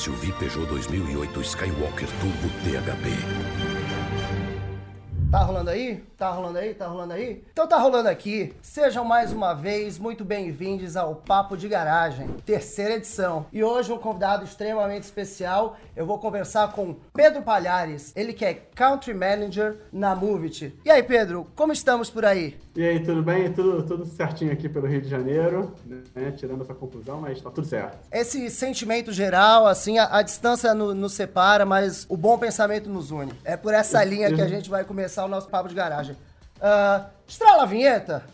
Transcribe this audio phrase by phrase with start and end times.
[0.00, 3.79] SUV Peugeot 2008 Skywalker Turbo THP.
[5.30, 6.02] Tá rolando aí?
[6.18, 6.74] Tá rolando aí?
[6.74, 7.44] Tá rolando aí?
[7.52, 8.52] Então tá rolando aqui.
[8.60, 13.46] Sejam mais uma vez muito bem-vindos ao Papo de Garagem, terceira edição.
[13.52, 15.76] E hoje um convidado extremamente especial.
[15.94, 20.76] Eu vou conversar com Pedro Palhares, ele que é Country Manager na Movit.
[20.84, 22.58] E aí, Pedro, como estamos por aí?
[22.74, 23.52] E aí, tudo bem?
[23.52, 25.74] Tudo, tudo certinho aqui pelo Rio de Janeiro,
[26.14, 26.32] né?
[26.36, 27.98] Tirando essa conclusão, mas tá tudo certo.
[28.10, 33.10] Esse sentimento geral, assim, a, a distância no, nos separa, mas o bom pensamento nos
[33.10, 33.32] une.
[33.44, 36.16] É por essa linha que a gente vai começar começar o nosso papo de garagem.
[36.56, 38.24] Uh, estrala a vinheta.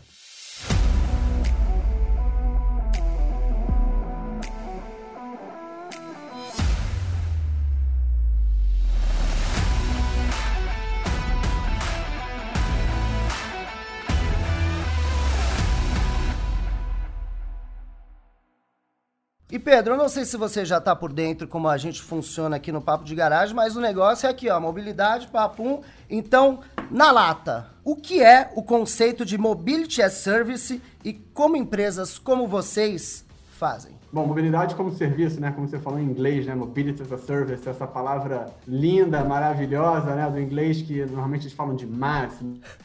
[19.57, 22.57] E Pedro, eu não sei se você já está por dentro como a gente funciona
[22.57, 25.81] aqui no Papo de Garagem, mas o negócio é aqui, ó, mobilidade, papum.
[26.11, 32.19] Então, na lata, o que é o conceito de Mobility as Service e como empresas
[32.19, 33.25] como vocês
[33.57, 33.93] fazem?
[34.13, 35.51] Bom, mobilidade como serviço, né?
[35.51, 36.55] Como você falou em inglês, né?
[36.55, 40.31] Mobility as a Service, essa palavra linda, maravilhosa, né?
[40.31, 42.41] Do inglês que normalmente eles falam de mass,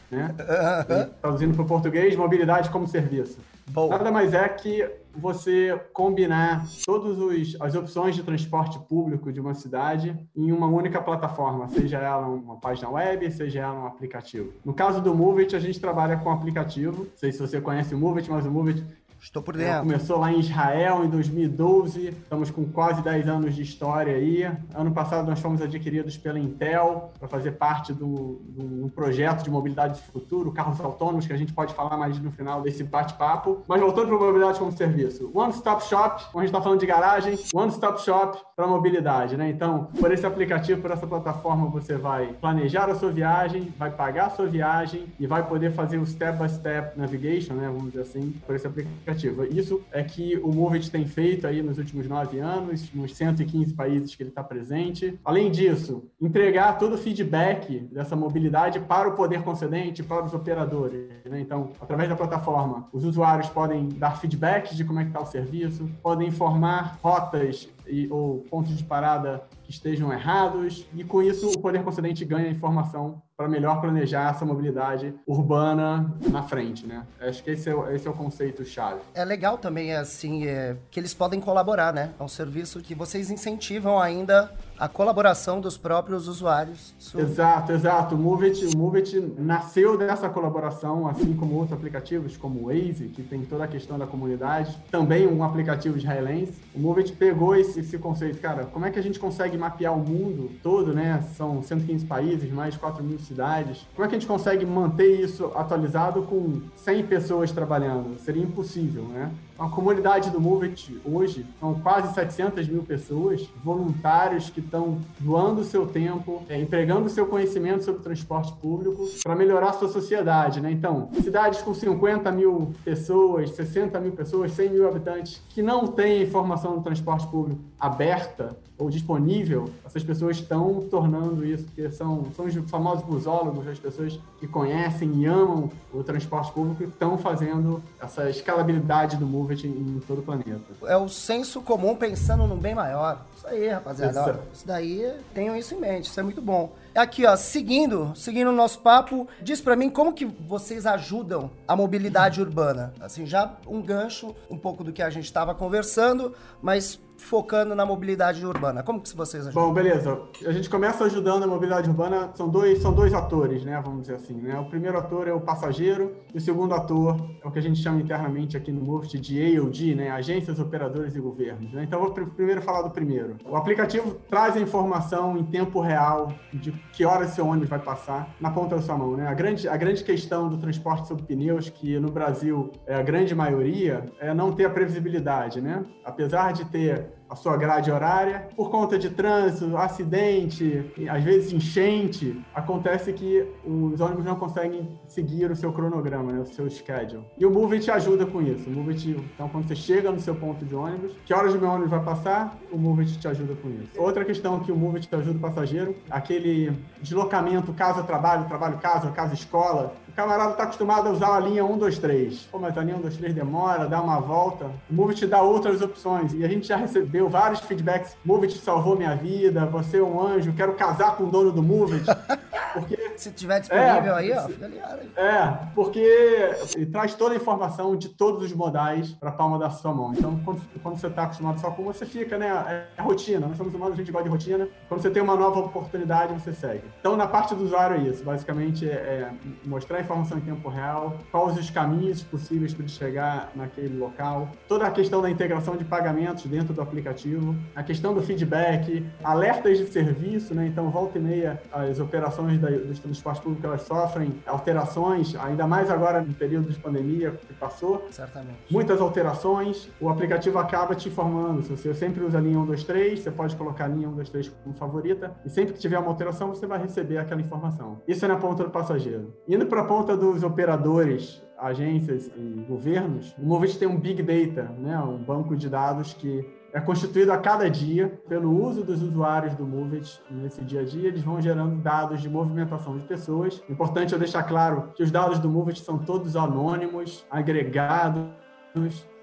[0.09, 0.33] né?
[1.21, 3.37] Traduzindo para o português, mobilidade como serviço.
[3.67, 3.97] Boa.
[3.97, 7.17] Nada mais é que você combinar todas
[7.59, 12.57] as opções de transporte público de uma cidade em uma única plataforma, seja ela uma
[12.57, 14.51] página web, seja ela um aplicativo.
[14.63, 17.03] No caso do Movit, a gente trabalha com aplicativo.
[17.03, 18.83] Não sei se você conhece o Movit, mas o Movit
[19.21, 19.81] Estou por dentro.
[19.81, 24.51] Começou lá em Israel em 2012, estamos com quase 10 anos de história aí.
[24.73, 29.97] Ano passado nós fomos adquiridos pela Intel para fazer parte do, do, projeto de mobilidade
[29.97, 33.63] de futuro, carros autônomos, que a gente pode falar mais no final desse bate-papo.
[33.67, 35.29] Mas voltando para a mobilidade como serviço.
[35.35, 39.37] One Stop Shop, como a gente está falando de garagem, One Stop Shop para mobilidade,
[39.37, 39.51] né?
[39.51, 44.25] Então, por esse aplicativo, por essa plataforma, você vai planejar a sua viagem, vai pagar
[44.25, 47.67] a sua viagem e vai poder fazer o step-by-step -step navigation, né?
[47.67, 49.47] Vamos dizer assim, por esse aplicativo significativa.
[49.47, 54.15] Isso é que o Movit tem feito aí nos últimos nove anos, nos 115 países
[54.15, 55.19] que ele está presente.
[55.23, 61.09] Além disso, entregar todo o feedback dessa mobilidade para o poder concedente, para os operadores.
[61.25, 61.41] Né?
[61.41, 65.25] Então, através da plataforma, os usuários podem dar feedback de como é que está o
[65.25, 71.49] serviço, podem informar rotas e, ou pontos de parada que estejam errados, e com isso
[71.49, 77.03] o poder concedente ganha informação para melhor planejar essa mobilidade urbana na frente, né?
[77.19, 79.01] Acho que esse é, o, esse é o conceito chave.
[79.15, 82.11] É legal também, assim, é, que eles podem colaborar, né?
[82.19, 86.95] É um serviço que vocês incentivam ainda a colaboração dos próprios usuários.
[87.15, 88.15] Exato, exato.
[88.15, 93.45] O Movit, o nasceu dessa colaboração, assim como outros aplicativos, como o Waze, que tem
[93.45, 96.53] toda a questão da comunidade, também um aplicativo israelense.
[96.73, 99.99] O Movit pegou esse, esse conceito, cara, como é que a gente consegue mapear o
[99.99, 101.23] mundo todo, né?
[101.37, 103.85] São 115 países, mais de 4 mil cidades.
[103.95, 108.17] Como é que a gente consegue manter isso atualizado com 100 pessoas trabalhando?
[108.17, 109.29] Seria impossível, né?
[109.61, 115.63] A comunidade do Movit hoje são quase 700 mil pessoas, voluntários que estão doando o
[115.63, 120.59] seu tempo, é, empregando o seu conhecimento sobre transporte público para melhorar sua sociedade.
[120.59, 120.71] Né?
[120.71, 126.23] Então, cidades com 50 mil pessoas, 60 mil pessoas, 100 mil habitantes que não têm
[126.23, 132.45] informação do transporte público aberta ou disponível, essas pessoas estão tornando isso, porque são, são
[132.45, 138.27] os famosos busólogos, as pessoas que conhecem e amam o transporte público, estão fazendo essa
[138.27, 140.61] escalabilidade do Movit em todo o planeta.
[140.85, 143.25] É o senso comum pensando no bem maior.
[143.37, 144.19] Isso aí, rapaziada.
[144.19, 146.73] Isso, isso daí, tenham isso em mente, isso é muito bom.
[146.93, 151.73] Aqui, ó, seguindo, seguindo o nosso papo, diz para mim como que vocês ajudam a
[151.73, 152.93] mobilidade urbana.
[152.99, 157.85] Assim, já um gancho, um pouco do que a gente estava conversando, mas focando na
[157.85, 158.83] mobilidade urbana.
[158.83, 159.67] Como que vocês ajudam?
[159.67, 160.21] Bom, beleza.
[160.45, 164.15] A gente começa ajudando a mobilidade urbana, são dois, são dois atores, né, vamos dizer
[164.15, 164.57] assim, né?
[164.59, 167.81] O primeiro ator é o passageiro e o segundo ator é o que a gente
[167.81, 171.71] chama internamente aqui no MUFT de AOD, né, agências, operadores e governos.
[171.71, 171.83] Né?
[171.83, 173.37] Então, vou primeiro falar do primeiro.
[173.45, 178.29] O aplicativo traz a informação em tempo real de que horas seu ônibus vai passar
[178.39, 179.27] na ponta da sua mão, né?
[179.27, 183.33] A grande, a grande questão do transporte sob pneus, que no Brasil é a grande
[183.33, 185.83] maioria, é não ter a previsibilidade, né?
[186.03, 188.49] Apesar de ter a sua grade horária.
[188.55, 195.49] Por conta de trânsito, acidente, às vezes enchente, acontece que os ônibus não conseguem seguir
[195.49, 197.23] o seu cronograma, né, o seu schedule.
[197.37, 198.69] E o Move te ajuda com isso.
[198.69, 201.59] O Move te, então, quando você chega no seu ponto de ônibus, que horas o
[201.59, 203.91] meu ônibus vai passar, o Move te ajuda com isso.
[203.97, 210.13] Outra questão que o Move te ajuda o passageiro, aquele deslocamento casa-trabalho, trabalho-casa, casa-escola, O
[210.13, 212.39] camarada está acostumado a usar a linha 1, 2, 3.
[212.51, 214.65] Pô, mas a linha 1, 2, 3 demora, dá uma volta.
[214.89, 216.33] O Move te dá outras opções.
[216.33, 218.17] E a gente já recebeu vários feedbacks.
[218.25, 221.63] Move te salvou minha vida, você é um anjo, quero casar com o dono do
[221.63, 222.01] Move.
[222.73, 223.11] Porque...
[223.17, 225.11] Se tiver disponível é, aí, ó, fica ligado aí.
[225.15, 226.55] É, porque
[226.91, 230.13] traz toda a informação de todos os modais para a palma da sua mão.
[230.13, 232.47] Então, quando, quando você está acostumado só com uma, você fica, né?
[232.67, 233.47] É, é rotina.
[233.47, 234.67] Nós somos humanos, a gente gosta de rotina.
[234.87, 236.83] Quando você tem uma nova oportunidade, você segue.
[236.99, 238.23] Então, na parte do usuário é isso.
[238.23, 239.31] Basicamente, é, é
[239.65, 244.49] mostrar a informação em tempo real, quais os caminhos possíveis para ele chegar naquele local,
[244.67, 249.77] toda a questão da integração de pagamentos dentro do aplicativo, a questão do feedback, alertas
[249.77, 250.67] de serviço, né?
[250.67, 255.89] Então, volta e meia, as operações da, dos transportes públicos elas sofrem alterações, ainda mais
[255.89, 258.07] agora no período de pandemia que passou.
[258.09, 258.57] Certamente.
[258.69, 261.63] Muitas alterações, o aplicativo acaba te informando.
[261.63, 265.35] Se você sempre usa a linha 123, você pode colocar a linha 123 como favorita,
[265.45, 268.01] e sempre que tiver uma alteração, você vai receber aquela informação.
[268.07, 269.33] Isso é na ponta do passageiro.
[269.47, 274.71] Indo para a ponta dos operadores, agências e governos, o Movit tem um Big Data,
[274.79, 274.97] né?
[274.99, 279.65] um banco de dados que é constituído a cada dia pelo uso dos usuários do
[279.65, 281.09] Movit nesse dia a dia.
[281.09, 283.61] Eles vão gerando dados de movimentação de pessoas.
[283.69, 288.25] Importante eu deixar claro que os dados do Movit são todos anônimos, agregados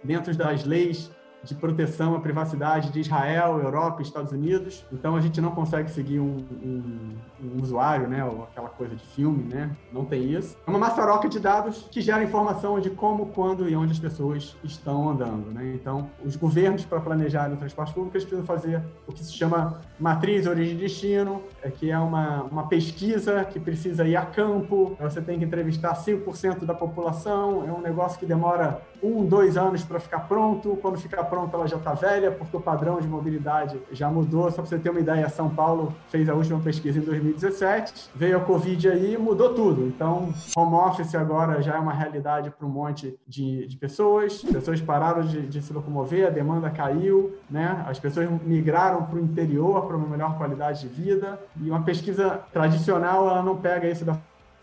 [0.04, 1.10] dentro das leis
[1.48, 4.84] de proteção à privacidade de Israel, Europa Estados Unidos.
[4.92, 9.04] Então a gente não consegue seguir um, um, um, usuário, né, ou aquela coisa de
[9.04, 9.74] filme, né?
[9.92, 10.56] Não tem isso.
[10.66, 14.56] É uma maçaroca de dados que gera informação de como, quando e onde as pessoas
[14.62, 15.72] estão andando, né?
[15.74, 20.46] Então os governos para planejar o transporte público precisam fazer o que se chama matriz
[20.46, 21.42] origem destino,
[21.78, 24.96] que é uma, uma pesquisa que precisa ir a campo.
[25.00, 27.64] Você tem que entrevistar 5% da população.
[27.66, 30.78] É um negócio que demora um, dois anos para ficar pronto.
[30.80, 34.50] Quando ficar pronto, ela já está velha, porque o padrão de mobilidade já mudou.
[34.50, 38.36] Só para você ter uma ideia, São Paulo fez a última pesquisa em 2017, veio
[38.36, 39.86] a Covid aí e mudou tudo.
[39.86, 44.42] Então, home office agora já é uma realidade para um monte de, de pessoas.
[44.42, 47.84] Pessoas pararam de, de, se locomover, a demanda caiu, né?
[47.86, 51.38] as pessoas migraram para o interior para uma melhor qualidade de vida.
[51.56, 54.16] E uma pesquisa tradicional, ela não pega isso da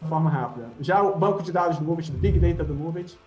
[0.07, 0.67] forma rápida.
[0.79, 3.17] Já o banco de dados do Movit, Big Data do Movit,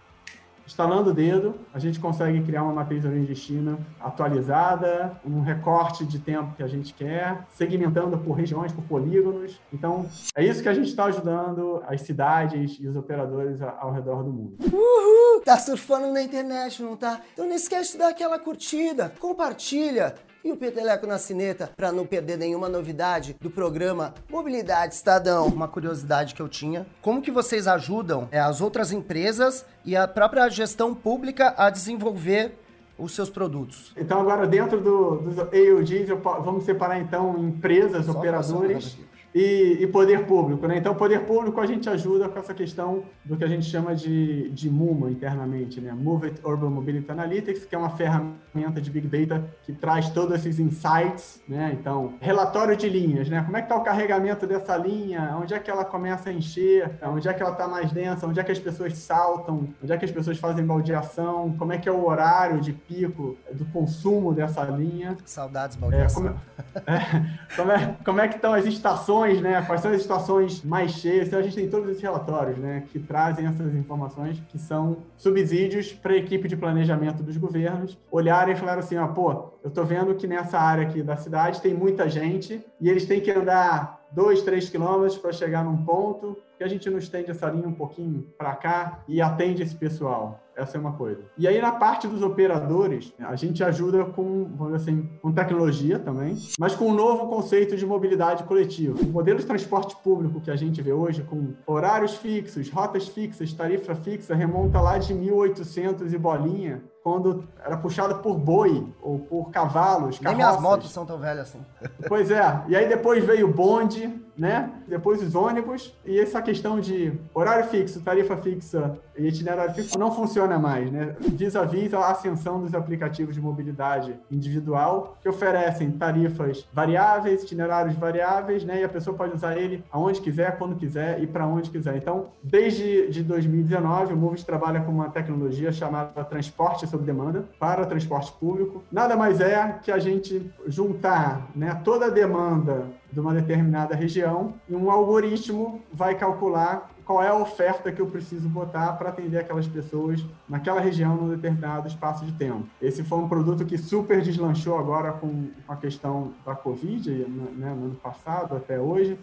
[0.69, 6.19] Instalando o dedo, a gente consegue criar uma matriz de China atualizada, um recorte de
[6.19, 9.59] tempo que a gente quer, segmentando por regiões, por polígonos.
[9.73, 14.23] Então, é isso que a gente está ajudando as cidades e os operadores ao redor
[14.23, 14.57] do mundo.
[14.71, 15.41] Uhul!
[15.43, 17.19] Tá surfando na internet, não tá?
[17.33, 22.07] Então não esquece de dar aquela curtida, compartilha e o Peteleco na Cineta para não
[22.07, 25.47] perder nenhuma novidade do programa Mobilidade Estadão.
[25.47, 30.07] Uma curiosidade que eu tinha, como que vocês ajudam é, as outras empresas e a
[30.07, 32.59] própria gestão pública a desenvolver
[32.99, 33.93] os seus produtos?
[33.97, 36.09] Então agora dentro do, dos AUGs,
[36.45, 38.97] vamos separar então empresas, Só operadores
[39.35, 40.67] e, e, poder público.
[40.67, 40.79] Né?
[40.79, 44.51] Então, poder público a gente ajuda com essa questão do que a gente chama de,
[44.51, 45.93] de MUMA internamente, né?
[45.93, 50.35] Move It Urban Mobility Analytics, que é uma ferramenta de Big Data que traz todos
[50.35, 51.41] esses insights.
[51.47, 51.77] Né?
[51.79, 53.43] Então, relatório de linhas, né?
[53.43, 56.91] como é que está o carregamento dessa linha, onde é que ela começa a encher,
[57.03, 59.97] onde é que ela está mais densa, onde é que as pessoas saltam, onde é
[59.97, 64.33] que as pessoas fazem baldeação, como é que é o horário de pico do consumo
[64.33, 65.17] dessa linha.
[65.25, 66.27] Saudades baldeação.
[66.27, 69.63] É, como, é, como, é, como é que estão as estações estações, né?
[69.63, 71.29] Quais são as estações mais cheias?
[71.29, 72.85] Então a gente tem todos esses relatórios, né?
[72.93, 78.55] Que trazem essas informações que são subsídios para a equipe de planejamento dos governos olharem
[78.55, 81.75] e falar assim, ó, pô, eu tô vendo que nessa área aqui da cidade tem
[81.75, 86.65] muita gente e eles têm que andar dois, três quilômetros para chegar num ponto que
[86.65, 90.41] a gente não estende essa linha um pouquinho para cá e atende esse pessoal.
[90.57, 91.23] Essa é uma coisa.
[91.39, 96.01] E aí, na parte dos operadores, a gente ajuda com, vamos dizer assim, com tecnologia
[96.01, 98.99] também, mas com um novo conceito de mobilidade coletiva.
[99.01, 103.53] O modelo de transporte público que a gente vê hoje, com horários fixos, rotas fixas,
[103.53, 109.51] tarifa fixa, remonta lá de 1800 e bolinha, quando era puxada por boi ou por
[109.51, 111.65] cavalos, Nem minhas motos são tão velhas assim.
[112.07, 112.63] Pois é.
[112.69, 114.71] E aí depois veio o bonde, né?
[114.87, 115.95] Depois os ônibus.
[116.07, 121.17] E essa questão de horário fixo, tarifa fixa e itinerário fixo não funciona mais, né?
[121.21, 128.81] Vis-a-vis a ascensão dos aplicativos de mobilidade individual que oferecem tarifas variáveis, itinerários variáveis, né?
[128.81, 131.97] E a pessoa pode usar ele aonde quiser, quando quiser e para onde quiser.
[131.97, 137.85] Então, desde de 2019, o Moves trabalha com uma tecnologia chamada transporte sob demanda para
[137.87, 138.85] transporte público.
[138.93, 144.55] Nada mais é que a gente juntar né, toda a demanda de uma determinada região
[144.69, 149.39] e um algoritmo vai calcular qual é a oferta que eu preciso botar para atender
[149.39, 152.67] aquelas pessoas naquela região num determinado espaço de tempo.
[152.83, 157.87] Esse foi um produto que super deslanchou agora com a questão da Covid, né, no
[157.87, 159.19] ano passado até hoje,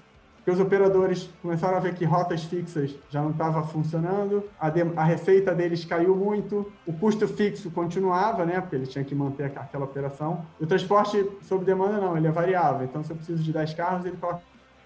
[0.45, 4.83] porque os operadores começaram a ver que rotas fixas já não estava funcionando, a, de,
[4.95, 9.45] a, receita deles caiu muito, o custo fixo continuava, né, porque ele tinha que manter
[9.45, 10.45] aquela operação.
[10.61, 12.85] E o transporte sob demanda não, ele é variável.
[12.85, 14.41] Então, se eu preciso de 10 carros, ele coloca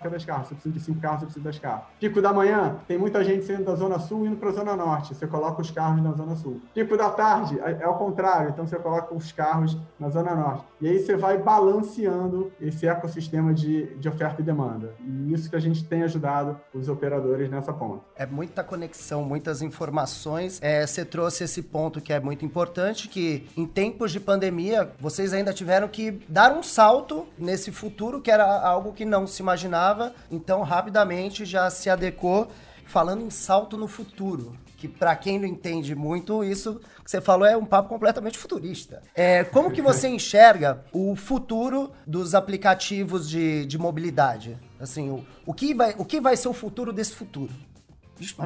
[0.08, 0.48] das carros.
[0.48, 1.86] Se eu preciso de cinco carros, eu preciso das carros.
[2.00, 5.16] Pico da manhã, tem muita gente saindo da Zona Sul indo para a Zona Norte.
[5.16, 6.62] Você coloca os carros na Zona Sul.
[6.74, 8.52] Pico da tarde, é, é ao contrário.
[8.52, 10.64] Então, você coloca os carros na Zona Norte.
[10.80, 14.94] E aí você vai balanceando esse ecossistema de, de oferta e demanda.
[15.06, 18.04] E isso que a gente tem ajudado os operadores nessa ponta.
[18.16, 20.60] É muita conexão, muitas informações.
[20.62, 25.34] É, você trouxe esse ponto que é muito importante, que em tempos de pandemia, vocês
[25.34, 29.89] ainda tiveram que dar um salto nesse futuro, que era algo que não se imaginava
[30.30, 32.50] então rapidamente já se adequou,
[32.86, 34.56] falando em salto no futuro.
[34.78, 39.02] Que para quem não entende muito, isso que você falou é um papo completamente futurista.
[39.14, 44.58] É, como que você enxerga o futuro dos aplicativos de, de mobilidade?
[44.80, 47.52] Assim, o, o, que vai, o que vai ser o futuro desse futuro?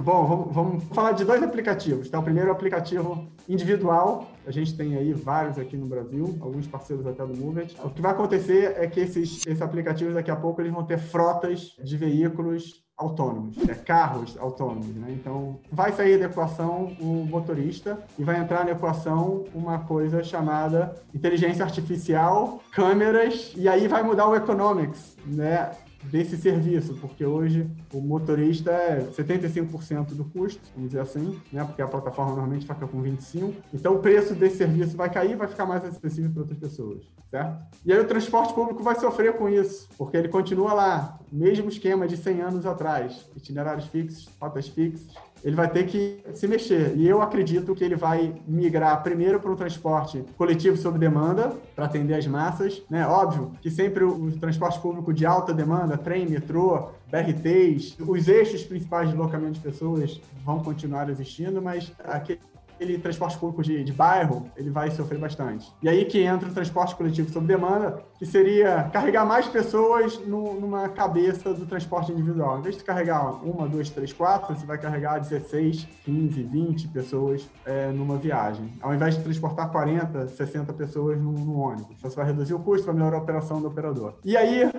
[0.01, 2.09] Bom, vamos, vamos, falar de dois aplicativos.
[2.09, 2.19] Tá?
[2.19, 4.29] O primeiro é o aplicativo individual.
[4.45, 7.67] A gente tem aí vários aqui no Brasil, alguns parceiros até do Movement.
[7.83, 10.99] O que vai acontecer é que esses, esses aplicativos, daqui a pouco, eles vão ter
[10.99, 14.87] frotas de veículos autônomos, é, carros autônomos.
[14.87, 15.07] Né?
[15.11, 20.95] Então, vai sair da equação o motorista e vai entrar na equação uma coisa chamada
[21.13, 25.71] inteligência artificial, câmeras, e aí vai mudar o economics, né?
[26.05, 31.63] Desse serviço, porque hoje o motorista é 75% do custo, vamos dizer assim, né?
[31.63, 33.53] Porque a plataforma normalmente fica com 25%.
[33.74, 37.63] Então o preço desse serviço vai cair vai ficar mais acessível para outras pessoas, certo?
[37.86, 42.07] E aí o transporte público vai sofrer com isso, porque ele continua lá, mesmo esquema
[42.07, 45.07] de 100 anos atrás, itinerários fixos, rotas fixas,
[45.43, 46.95] ele vai ter que se mexer.
[46.95, 51.85] E eu acredito que ele vai migrar primeiro para um transporte coletivo sob demanda, para
[51.85, 52.83] atender as massas.
[52.87, 53.05] Né?
[53.05, 59.09] Óbvio que sempre o, transporte público de alta demanda, trem, metrô, BRTs, os eixos principais
[59.09, 62.39] de deslocamento de pessoas vão continuar existindo, mas aquele
[62.75, 65.71] aquele transporte público de, de, bairro, ele vai sofrer bastante.
[65.81, 70.59] E aí que entra o transporte coletivo sob demanda, que seria carregar mais pessoas no,
[70.59, 72.59] numa cabeça do transporte individual.
[72.59, 77.49] Em vez de carregar uma, duas, três, quatro, você vai carregar 16, 15, 20 pessoas
[77.65, 78.71] é, numa viagem.
[78.81, 81.95] Ao invés de transportar 40, 60 pessoas no, no ônibus.
[81.97, 84.15] Então você vai reduzir o custo, vai melhorar a operação do operador.
[84.23, 84.69] E aí,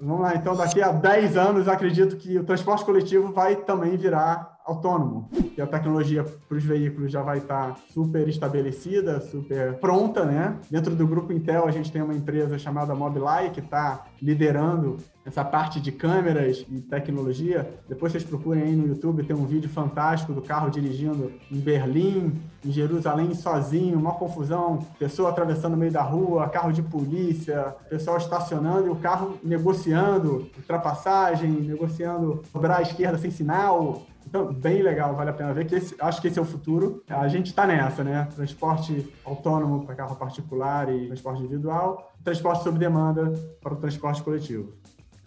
[0.00, 4.53] Vamos lá, então daqui a 10 anos acredito que o transporte coletivo vai também virar
[4.64, 10.56] autônomo, que a tecnologia para os veículos já vai estar super estabelecida, super pronta, né?
[10.70, 15.44] Dentro do grupo Intel a gente tem uma empresa chamada Mobileye que está liderando essa
[15.44, 17.68] parte de câmeras e tecnologia.
[17.88, 22.40] Depois vocês procurem aí no YouTube, tem um vídeo fantástico do carro dirigindo em Berlim,
[22.64, 28.18] em Jerusalém sozinho, uma confusão, pessoa atravessando no meio da rua, carro de polícia, pessoal
[28.18, 34.02] estacionando e o carro negociando ultrapassagem, negociando dobrar à esquerda sem sinal.
[34.26, 37.02] Então, bem legal, vale a pena ver que esse, acho que esse é o futuro.
[37.08, 38.26] A gente está nessa, né?
[38.34, 44.72] Transporte autônomo para carro particular e transporte individual, transporte sob demanda para o transporte coletivo.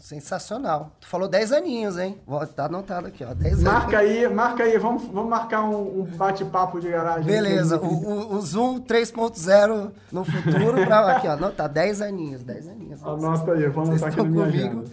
[0.07, 0.93] Sensacional.
[1.01, 2.17] Tu falou 10 aninhos, hein?
[2.55, 3.33] Tá anotado aqui, ó.
[3.33, 4.25] 10 marca aninhos.
[4.25, 4.77] aí, marca aí.
[4.77, 7.25] Vamos, vamos marcar um, um bate-papo de garagem.
[7.25, 7.77] Beleza.
[7.77, 10.85] O, o, o, Zoom 3.0 no futuro.
[10.85, 11.33] Pra, aqui, ó.
[11.33, 12.41] Anotar 10 aninhos.
[12.41, 13.03] 10 aninhos.
[13.03, 14.85] Anota aí, vamos anotar aqui na minha comigo.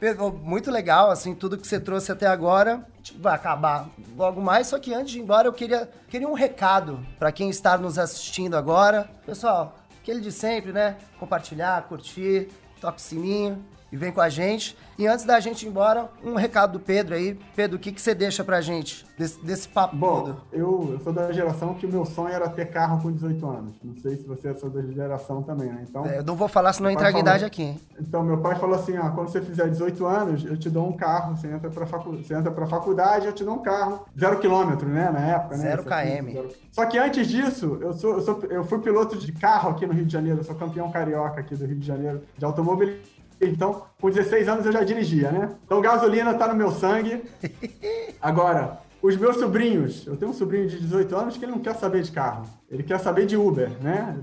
[0.00, 0.30] agenda.
[0.44, 2.86] Muito legal, assim, tudo que você trouxe até agora.
[3.18, 7.04] Vai acabar logo mais, só que antes de ir embora, eu queria, queria um recado
[7.18, 9.10] para quem está nos assistindo agora.
[9.26, 10.98] Pessoal, aquele de sempre, né?
[11.18, 12.48] Compartilhar, curtir,
[12.80, 14.76] toque o sininho e vem com a gente.
[14.98, 17.38] E antes da gente ir embora, um recado do Pedro aí.
[17.54, 20.40] Pedro, o que, que você deixa pra gente desse, desse papo Bom, todo?
[20.50, 23.74] Eu, eu sou da geração que o meu sonho era ter carro com 18 anos.
[23.82, 25.84] Não sei se você é da geração também, né?
[25.88, 27.80] Então, é, eu não vou falar senão entra a idade aqui, hein?
[28.00, 30.92] Então, meu pai falou assim, ó, quando você fizer 18 anos, eu te dou um
[30.92, 34.06] carro, você entra pra, facu você entra pra faculdade, eu te dou um carro.
[34.18, 35.10] Zero quilômetro, né?
[35.10, 35.62] Na época, né?
[35.62, 36.32] Zero km.
[36.32, 36.48] Zero...
[36.70, 39.92] Só que antes disso, eu, sou, eu, sou, eu fui piloto de carro aqui no
[39.92, 43.82] Rio de Janeiro, eu sou campeão carioca aqui do Rio de Janeiro de automobilismo então,
[44.00, 45.50] com 16 anos eu já dirigia, né?
[45.64, 47.22] Então, gasolina tá no meu sangue.
[48.20, 51.74] Agora, os meus sobrinhos, eu tenho um sobrinho de 18 anos que ele não quer
[51.74, 52.46] saber de carro.
[52.72, 54.16] Ele quer saber de Uber, né?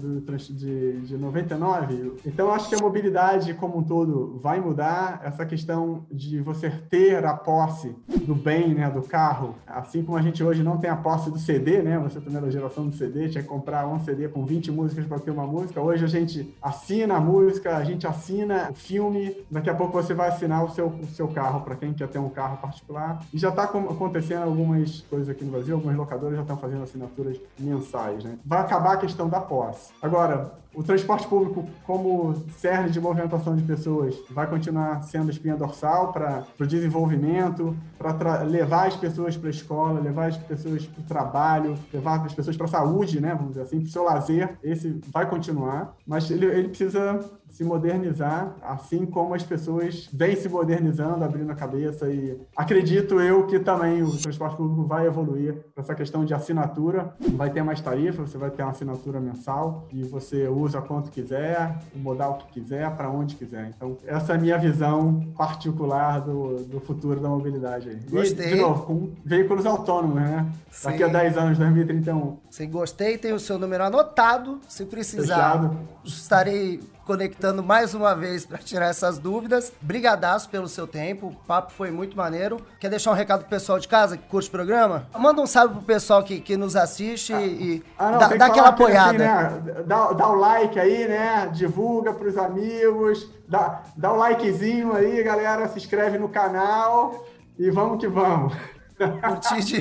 [0.50, 2.13] De, de 99.
[2.25, 5.22] Então, acho que a mobilidade como um todo vai mudar.
[5.24, 8.89] Essa questão de você ter a posse do bem, né?
[8.89, 9.56] Do carro.
[9.68, 12.00] Assim como a gente hoje não tem a posse do CD, né?
[12.00, 15.29] Você da geração do CD, tinha que comprar um CD com 20 músicas para ter
[15.29, 15.79] uma música.
[15.79, 19.36] Hoje a gente assina a música, a gente assina o filme.
[19.51, 22.18] Daqui a pouco você vai assinar o seu, o seu carro para quem quer ter
[22.18, 23.22] um carro particular.
[23.32, 25.75] E já está acontecendo algumas coisas aqui no Brasil.
[25.75, 28.38] Algumas locadoras já estão fazendo assinaturas mensais, né?
[28.46, 29.91] Vai acabar a questão da posse.
[30.01, 36.13] Agora, o transporte público, como cerne de movimentação de pessoas, vai continuar sendo espinha dorsal
[36.13, 41.03] para o desenvolvimento, para levar as pessoas para a escola, levar as pessoas para o
[41.03, 43.34] trabalho, levar as pessoas para a saúde, né?
[43.34, 44.58] Vamos dizer assim, para o seu lazer.
[44.63, 47.19] Esse vai continuar, mas ele, ele precisa
[47.50, 53.48] se modernizar, assim como as pessoas vêm se modernizando, abrindo a cabeça e acredito eu
[53.48, 57.82] que também o transporte público vai evoluir para essa questão de assinatura, vai ter mais
[57.82, 62.60] tarifa, você vai ter uma assinatura mensal e você usa quanto quiser, o modal que
[62.60, 63.72] quiser, para onde quiser.
[63.75, 68.00] Então, essa é a minha visão particular do, do futuro da mobilidade aí.
[68.10, 68.48] Gostei.
[68.48, 70.46] E, de novo, com veículos autônomos, né?
[70.72, 70.89] Sim.
[70.89, 72.38] Daqui a 10 anos, 2031.
[72.50, 75.36] Sim, gostei, tem o seu número anotado, se precisar.
[75.36, 75.77] Fechado.
[76.03, 79.73] Estarei conectando mais uma vez para tirar essas dúvidas.
[79.81, 82.61] Brigadaço pelo seu tempo, o papo foi muito maneiro.
[82.79, 85.07] Quer deixar um recado pro pessoal de casa que curte o programa?
[85.17, 88.45] Manda um salve pro pessoal que, que nos assiste ah, e ah, não, dá, dá
[88.45, 89.27] aquela apoiada.
[89.27, 89.83] Assim, né?
[89.87, 91.49] dá, dá o like aí, né?
[91.51, 97.25] Divulga pros amigos, dá, dá o likezinho aí, galera, se inscreve no canal
[97.57, 98.53] e vamos que vamos.
[98.99, 99.79] Curtir de...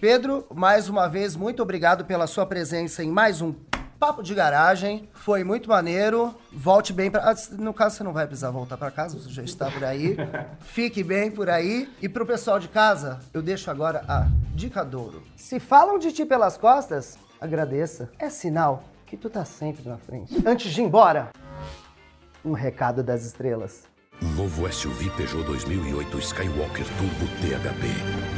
[0.00, 3.52] Pedro, mais uma vez, muito obrigado pela sua presença em mais um
[4.00, 6.34] Papo de garagem, foi muito maneiro.
[6.50, 7.34] Volte bem para.
[7.58, 10.16] No caso, você não vai precisar voltar para casa, você já está por aí.
[10.60, 11.86] Fique bem por aí.
[12.00, 15.22] E pro pessoal de casa, eu deixo agora a dica douro.
[15.36, 18.10] Se falam de ti pelas costas, agradeça.
[18.18, 20.34] É sinal que tu tá sempre na frente.
[20.46, 21.28] Antes de ir embora,
[22.42, 23.82] um recado das estrelas.
[24.34, 28.29] Novo SUV Peugeot 2008 Skywalker Turbo THP